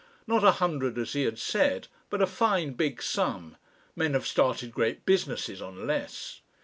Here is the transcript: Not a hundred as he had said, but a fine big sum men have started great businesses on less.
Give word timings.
Not 0.25 0.43
a 0.43 0.53
hundred 0.53 0.97
as 0.97 1.13
he 1.13 1.25
had 1.25 1.37
said, 1.37 1.87
but 2.09 2.23
a 2.23 2.25
fine 2.25 2.73
big 2.73 3.03
sum 3.03 3.55
men 3.95 4.15
have 4.15 4.25
started 4.25 4.71
great 4.71 5.05
businesses 5.05 5.61
on 5.61 5.85
less. 5.85 6.41